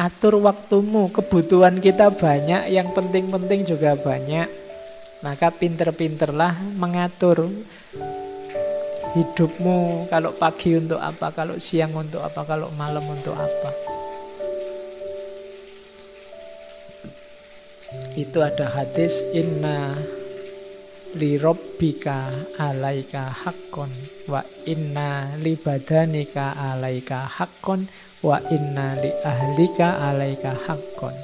[0.00, 4.48] Atur waktumu, kebutuhan kita banyak, yang penting-penting juga banyak.
[5.20, 7.52] Maka pinter-pinterlah mengatur
[9.12, 10.08] hidupmu.
[10.08, 13.70] Kalau pagi untuk apa, kalau siang untuk apa, kalau malam untuk apa.
[18.16, 19.92] Itu ada hadis inna
[21.18, 23.90] li robbika alaika hakkon
[24.30, 27.90] wa inna li badanika alaika hakkon
[28.20, 31.16] wa inna li ahlika alaika haqqon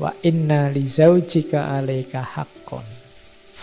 [0.00, 3.06] wa inna li zaujika alaika haqqon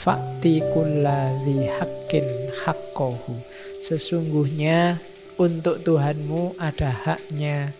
[0.04, 2.28] fakti kulladhi haqqin
[2.68, 3.40] haqqohu.
[3.80, 5.00] Sesungguhnya
[5.40, 7.72] untuk Tuhanmu ada haknya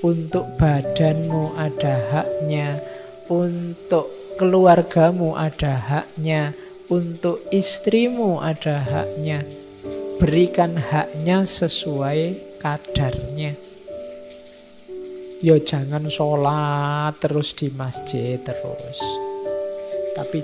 [0.00, 2.80] untuk badanmu ada haknya
[3.28, 4.08] untuk
[4.40, 6.56] keluargamu ada haknya
[6.88, 9.44] untuk istrimu ada haknya.
[10.16, 13.54] Berikan haknya sesuai kadarnya.
[15.38, 18.98] Yo jangan sholat terus di masjid terus.
[20.18, 20.42] Tapi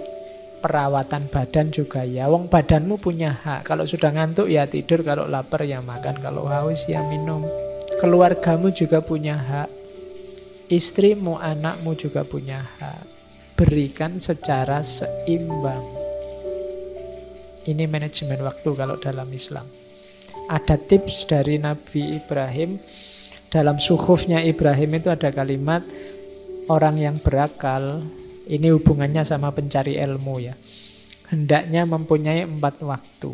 [0.62, 2.30] perawatan badan juga ya.
[2.30, 3.66] Wong badanmu punya hak.
[3.66, 7.42] Kalau sudah ngantuk ya tidur, kalau lapar ya makan, kalau haus ya minum.
[7.98, 9.70] Keluargamu juga punya hak.
[10.70, 13.02] Istrimu, anakmu juga punya hak.
[13.58, 15.82] Berikan secara seimbang.
[17.66, 19.81] Ini manajemen waktu kalau dalam Islam
[20.48, 22.80] ada tips dari Nabi Ibrahim.
[23.52, 25.84] Dalam suhufnya Ibrahim itu ada kalimat
[26.72, 28.00] orang yang berakal
[28.48, 30.54] ini hubungannya sama pencari ilmu ya.
[31.30, 33.32] Hendaknya mempunyai empat waktu.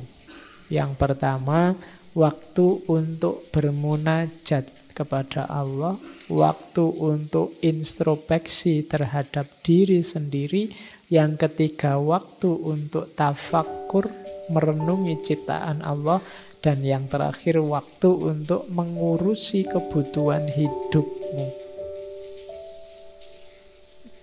[0.68, 1.72] Yang pertama
[2.12, 5.94] waktu untuk bermunajat kepada Allah,
[6.26, 10.74] waktu untuk introspeksi terhadap diri sendiri,
[11.08, 14.10] yang ketiga waktu untuk tafakur
[14.50, 16.18] merenungi ciptaan Allah,
[16.58, 21.68] dan yang terakhir waktu untuk mengurusi kebutuhan hidupmu.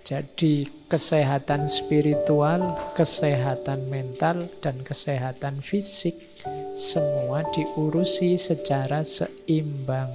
[0.06, 6.14] Jadi kesehatan spiritual, kesehatan mental, dan kesehatan fisik
[6.78, 10.06] semua diurusi secara seimbang.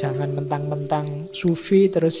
[0.00, 2.16] Jangan mentang-mentang sufi terus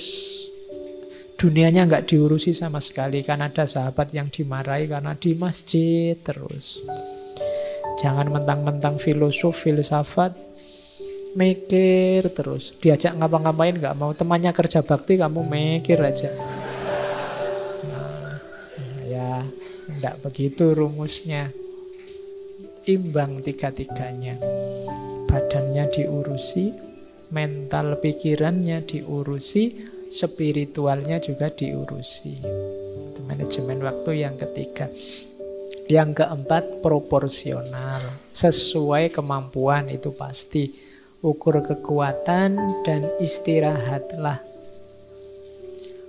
[1.40, 6.78] dunianya nggak diurusi sama sekali kan ada sahabat yang dimarahi karena di masjid terus
[8.00, 10.52] jangan mentang-mentang filosof filsafat
[11.32, 12.76] mikir terus.
[12.78, 14.12] Diajak ngapa-ngapain nggak mau.
[14.12, 16.30] Temannya kerja bakti kamu mikir aja.
[17.88, 18.36] Nah,
[19.08, 19.44] ya
[19.98, 21.52] nggak begitu rumusnya.
[22.82, 24.36] Imbang tiga-tiganya.
[25.30, 26.74] Badannya diurusi
[27.32, 29.72] mental pikirannya diurusi
[30.12, 32.36] spiritualnya juga diurusi.
[33.14, 34.92] Itu manajemen waktu yang ketiga.
[35.90, 40.70] Yang keempat proporsional, sesuai kemampuan itu pasti.
[41.22, 44.42] Ukur kekuatan dan istirahatlah.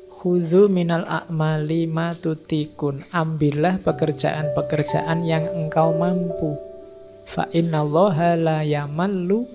[0.09, 1.85] Khudhu minal a'mali
[2.17, 3.05] tutikun.
[3.13, 6.57] Ambillah pekerjaan-pekerjaan yang engkau mampu.
[7.29, 9.45] Fa innallaha la yamallu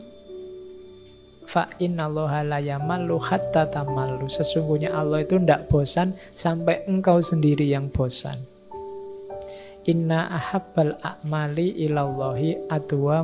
[1.48, 4.28] Fa innallaha la yamallu hatta tamallu.
[4.28, 8.57] Sesungguhnya Allah itu tidak bosan sampai engkau sendiri yang bosan.
[9.88, 12.68] Inna ahabbal a'mali ilallahi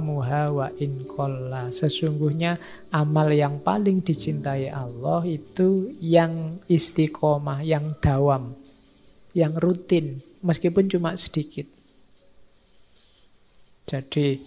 [0.00, 1.68] muha wa in kolla.
[1.68, 2.56] Sesungguhnya
[2.88, 8.56] amal yang paling dicintai Allah itu yang istiqomah, yang dawam,
[9.36, 11.68] yang rutin, meskipun cuma sedikit.
[13.84, 14.40] Jadi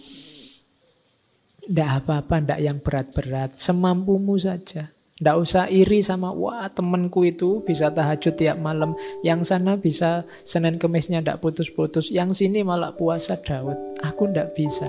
[1.70, 3.62] tidak apa-apa, tidak yang berat-berat.
[3.62, 4.90] Semampumu saja.
[5.18, 8.94] Tidak usah iri sama, wah temanku itu bisa tahajud tiap malam.
[9.26, 12.14] Yang sana bisa Senin Kemisnya tidak putus-putus.
[12.14, 13.74] Yang sini malah puasa Daud.
[14.06, 14.86] Aku tidak bisa.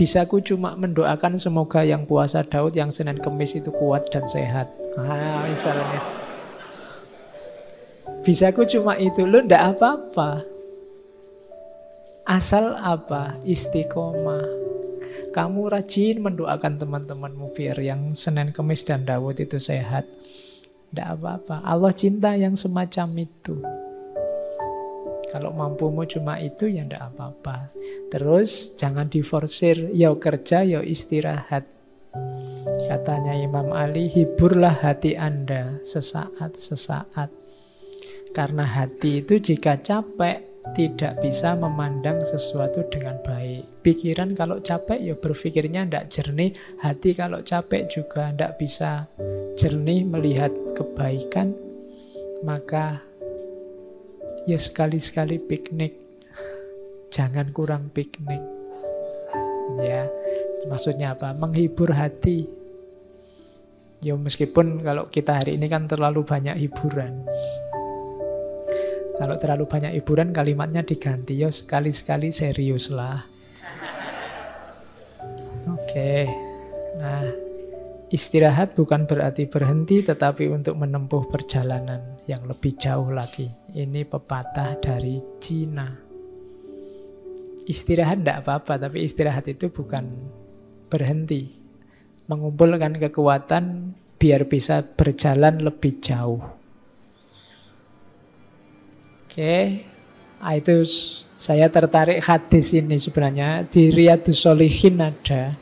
[0.00, 4.72] Bisaku cuma mendoakan semoga yang puasa Daud, yang Senin Kemis itu kuat dan sehat.
[4.96, 6.00] Ah, misalnya.
[8.24, 9.28] Bisaku cuma itu.
[9.28, 10.40] Lu ndak apa-apa.
[12.24, 13.36] Asal apa?
[13.44, 14.66] Istiqomah
[15.36, 20.08] kamu rajin mendoakan teman-temanmu biar yang Senin Kemis dan Dawud itu sehat.
[20.88, 21.60] Tidak apa-apa.
[21.60, 23.60] Allah cinta yang semacam itu.
[25.28, 27.68] Kalau mampumu cuma itu ya tidak apa-apa.
[28.08, 29.92] Terus jangan diforsir.
[29.92, 31.68] Ya kerja, ya istirahat.
[32.88, 37.28] Katanya Imam Ali, hiburlah hati Anda sesaat-sesaat.
[38.32, 43.84] Karena hati itu jika capek, tidak bisa memandang sesuatu dengan baik.
[43.86, 46.50] Pikiran kalau capek ya berpikirnya tidak jernih,
[46.82, 49.06] hati kalau capek juga tidak bisa
[49.54, 51.54] jernih melihat kebaikan,
[52.42, 53.04] maka
[54.48, 55.94] ya sekali-sekali piknik.
[57.14, 58.42] Jangan kurang piknik.
[59.82, 60.10] Ya.
[60.66, 61.30] Maksudnya apa?
[61.34, 62.46] Menghibur hati.
[64.02, 67.24] Ya meskipun kalau kita hari ini kan terlalu banyak hiburan.
[69.16, 71.40] Kalau terlalu banyak hiburan kalimatnya diganti.
[71.40, 73.24] Ya sekali-sekali serius lah.
[75.72, 76.28] Oke.
[77.00, 77.24] Nah,
[78.12, 83.48] istirahat bukan berarti berhenti tetapi untuk menempuh perjalanan yang lebih jauh lagi.
[83.72, 85.88] Ini pepatah dari Cina.
[87.66, 90.06] Istirahat tidak apa-apa, tapi istirahat itu bukan
[90.86, 91.50] berhenti.
[92.30, 96.55] Mengumpulkan kekuatan biar bisa berjalan lebih jauh.
[99.36, 99.84] Oke,
[100.40, 100.80] ah, itu
[101.36, 105.52] saya tertarik hadis ini sebenarnya di Riyadus Solihin ada.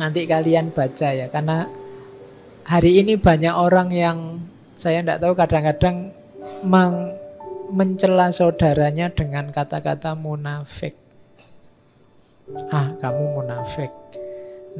[0.00, 1.68] Nanti kalian baca ya, karena
[2.64, 4.40] hari ini banyak orang yang
[4.80, 6.08] saya tidak tahu kadang-kadang
[7.68, 10.96] mencela saudaranya dengan kata-kata munafik.
[12.72, 13.92] Ah, kamu munafik.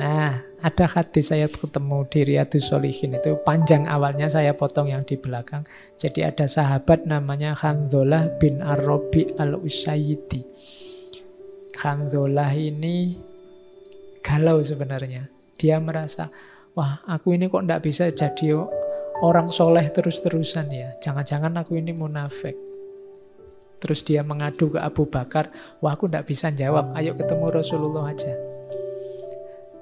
[0.00, 5.20] Nah, ada hadis saya ketemu di Riyadus Solihin itu panjang awalnya saya potong yang di
[5.20, 5.60] belakang.
[6.00, 10.40] Jadi ada sahabat namanya Khanzolah bin Arabi al-Usayyidi.
[11.76, 13.20] Khanzolah ini
[14.24, 15.28] galau sebenarnya.
[15.60, 16.32] Dia merasa,
[16.72, 18.56] wah aku ini kok tidak bisa jadi
[19.20, 20.96] orang soleh terus-terusan ya.
[21.04, 22.56] Jangan-jangan aku ini munafik.
[23.84, 25.52] Terus dia mengadu ke Abu Bakar,
[25.84, 28.49] wah aku tidak bisa jawab, ayo ketemu Rasulullah aja.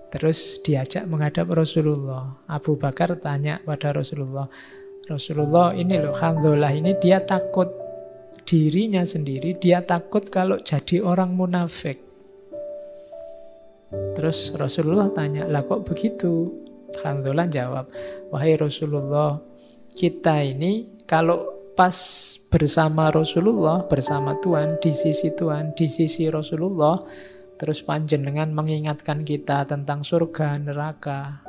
[0.09, 2.33] Terus diajak menghadap Rasulullah.
[2.49, 4.49] Abu Bakar tanya pada Rasulullah,
[5.05, 7.69] Rasulullah ini loh, Alhamdulillah ini dia takut
[8.49, 12.01] dirinya sendiri, dia takut kalau jadi orang munafik.
[14.17, 16.53] Terus Rasulullah tanya, lah kok begitu?
[16.97, 17.85] Alhamdulillah jawab,
[18.33, 19.41] wahai Rasulullah,
[19.93, 21.95] kita ini kalau pas
[22.49, 27.05] bersama Rasulullah, bersama Tuhan, di sisi Tuhan, di sisi Rasulullah,
[27.59, 31.43] terus panjenengan mengingatkan kita tentang surga, neraka,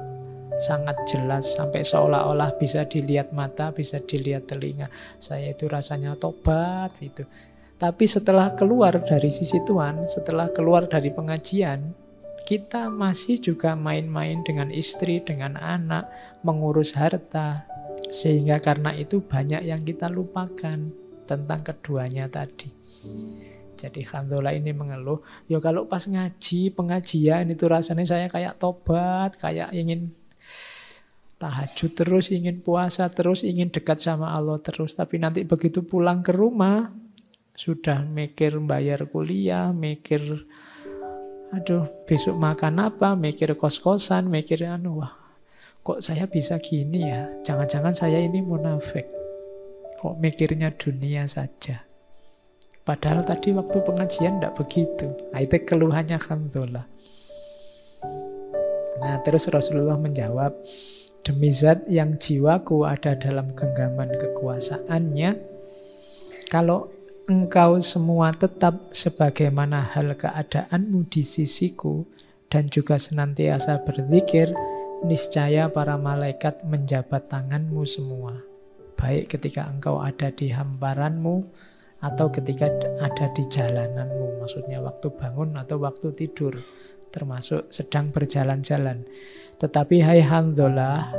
[0.59, 4.91] sangat jelas sampai seolah-olah bisa dilihat mata, bisa dilihat telinga.
[5.21, 7.23] Saya itu rasanya tobat gitu.
[7.79, 11.95] Tapi setelah keluar dari sisi Tuhan, setelah keluar dari pengajian,
[12.43, 16.11] kita masih juga main-main dengan istri, dengan anak,
[16.43, 17.63] mengurus harta,
[18.11, 20.91] sehingga karena itu banyak yang kita lupakan
[21.23, 22.73] tentang keduanya tadi.
[23.79, 29.71] Jadi Alhamdulillah ini mengeluh, ya kalau pas ngaji, pengajian itu rasanya saya kayak tobat, kayak
[29.71, 30.11] ingin
[31.39, 34.99] tahajud terus, ingin puasa terus, ingin dekat sama Allah terus.
[34.99, 36.91] Tapi nanti begitu pulang ke rumah,
[37.55, 40.43] sudah mikir bayar kuliah, mikir
[41.55, 45.19] aduh besok makan apa, mikir kos-kosan, mikir anu wah
[45.89, 47.25] kok saya bisa gini ya?
[47.41, 49.09] Jangan-jangan saya ini munafik.
[49.97, 51.88] Kok mikirnya dunia saja?
[52.89, 55.13] Padahal tadi waktu pengajian tidak begitu.
[55.29, 56.89] Nah, itu keluhannya Khamdullah.
[58.97, 60.57] Nah, terus Rasulullah menjawab,
[61.19, 65.37] Demi zat yang jiwaku ada dalam genggaman kekuasaannya,
[66.49, 66.89] kalau
[67.29, 72.07] engkau semua tetap sebagaimana hal keadaanmu di sisiku,
[72.49, 74.49] dan juga senantiasa berzikir,
[75.05, 78.41] niscaya para malaikat menjabat tanganmu semua.
[78.97, 81.45] Baik ketika engkau ada di hamparanmu
[81.99, 82.67] atau ketika
[82.99, 84.39] ada di jalananmu.
[84.39, 86.55] Maksudnya waktu bangun atau waktu tidur.
[87.09, 89.03] Termasuk sedang berjalan-jalan.
[89.59, 91.11] Tetapi hai hamdulillah,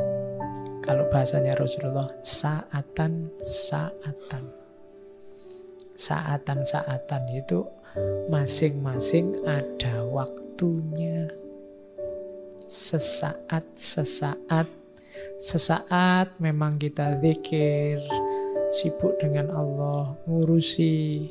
[0.81, 4.55] kalau bahasanya Rasulullah, saatan, saatan.
[5.99, 7.61] Saatan-saatan itu
[8.33, 11.29] masing-masing ada waktunya
[12.71, 14.71] sesaat, sesaat,
[15.43, 17.99] sesaat memang kita zikir,
[18.71, 21.27] sibuk dengan Allah, ngurusi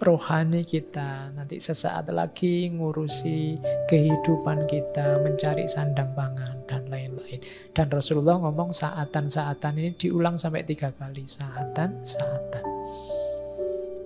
[0.00, 1.34] rohani kita.
[1.36, 3.60] Nanti sesaat lagi ngurusi
[3.90, 7.42] kehidupan kita, mencari sandang pangan, dan lain-lain.
[7.76, 11.28] Dan Rasulullah ngomong saatan-saatan ini diulang sampai tiga kali.
[11.28, 12.64] Saatan, saatan.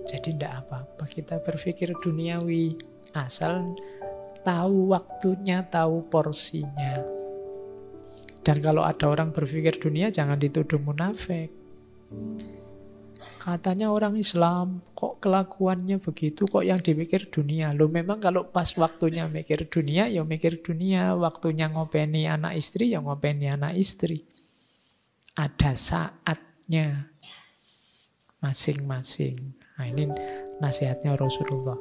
[0.05, 2.75] Jadi tidak apa-apa kita berpikir duniawi.
[3.15, 3.73] Asal
[4.43, 7.01] tahu waktunya, tahu porsinya.
[8.45, 11.64] Dan kalau ada orang berpikir dunia, jangan dituduh munafik.
[13.45, 17.77] Katanya orang Islam, kok kelakuannya begitu, kok yang dipikir dunia.
[17.77, 21.13] Lo memang kalau pas waktunya mikir dunia, ya mikir dunia.
[21.13, 24.25] Waktunya ngopeni anak istri, ya ngopeni anak istri.
[25.37, 27.13] Ada saatnya
[28.41, 29.37] masing-masing.
[29.77, 30.09] Nah ini
[30.57, 31.77] nasihatnya Rasulullah.